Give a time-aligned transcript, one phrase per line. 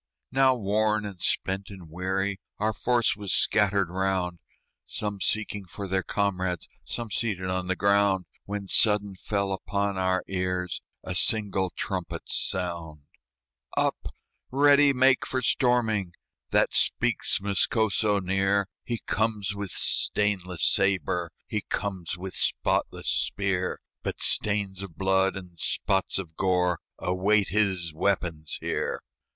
[0.31, 4.39] Now worn and spent and weary, Our force was scattered round,
[4.83, 10.23] Some seeking for their comrades, Some seated on the ground, When sudden fell upon our
[10.27, 13.03] ears A single trumpet's sound.
[13.77, 14.15] "Up!
[14.49, 16.15] ready make for storming!"
[16.49, 24.19] That speaks Moscoso near; He comes with stainless sabre, He comes with spotless spear; But
[24.19, 29.03] stains of blood and spots of gore Await his weapons here.